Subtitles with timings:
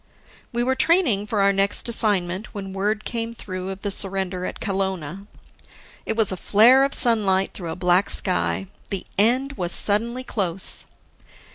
[0.51, 4.59] We were training for our next assignment, when word came through of the surrender at
[4.59, 5.27] Kelowna.
[6.07, 8.65] It was a flare of sunlight through a black sky.
[8.89, 10.85] The end was suddenly close.